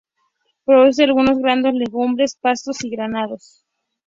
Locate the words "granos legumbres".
1.37-2.35